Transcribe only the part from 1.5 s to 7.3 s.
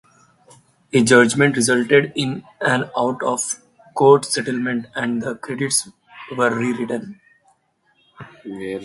resulted in an out-of-court settlement and the credits were rewritten.